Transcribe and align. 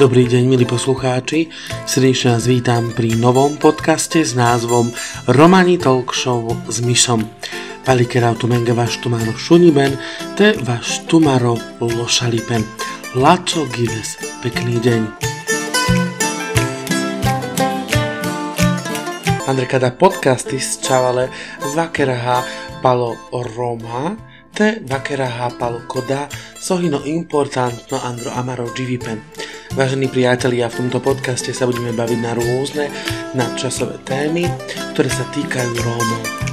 Dobrý 0.00 0.24
deň, 0.24 0.48
milí 0.48 0.64
poslucháči. 0.64 1.52
Srdečne 1.84 2.32
vás 2.32 2.48
vítam 2.48 2.88
pri 2.88 3.20
novom 3.20 3.60
podcaste 3.60 4.24
s 4.24 4.32
názvom 4.32 4.88
Romani 5.28 5.76
Talk 5.76 6.16
Show 6.16 6.56
s 6.72 6.80
Myšom. 6.80 7.20
Palikera 7.84 8.32
tumenga 8.32 8.72
vaš 8.72 8.96
tumaro 9.04 9.36
šuniben, 9.36 10.00
te 10.40 10.56
vaš 10.64 11.04
tumaro 11.04 11.60
lošalipen. 11.84 12.64
Lačo 13.12 13.68
Gives, 13.76 14.16
pekný 14.40 14.80
deň. 14.80 15.00
Andrekada 19.52 19.92
podcasty 19.92 20.56
z 20.56 20.80
čavale 20.80 21.28
vakeraha 21.76 22.40
palo 22.80 23.20
Roma, 23.36 24.16
te 24.56 24.80
vakeraha 24.80 25.60
palo 25.60 25.84
koda 25.84 26.24
sohino 26.56 27.04
importantno 27.04 28.00
andro 28.00 28.32
amaro 28.32 28.64
givipen. 28.72 29.49
Vážení 29.70 30.10
priatelia, 30.10 30.66
v 30.66 30.82
tomto 30.82 30.98
podcaste 30.98 31.54
sa 31.54 31.62
budeme 31.62 31.94
baviť 31.94 32.18
na 32.18 32.34
rôzne 32.34 32.90
nadčasové 33.38 34.02
témy, 34.02 34.50
ktoré 34.98 35.06
sa 35.06 35.22
týkajú 35.30 35.70
Rómov. 35.78 36.49